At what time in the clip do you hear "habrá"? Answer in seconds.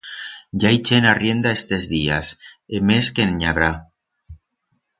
3.51-3.71